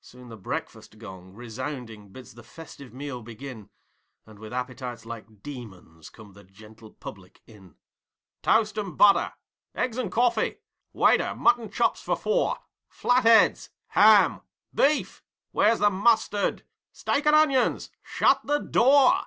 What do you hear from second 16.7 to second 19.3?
'Steak and onions!' 'Shut the door!'